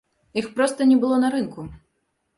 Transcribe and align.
Іх 0.41 0.47
проста 0.55 0.87
не 0.93 0.97
было 1.05 1.21
на 1.27 1.31
рынку! 1.39 1.69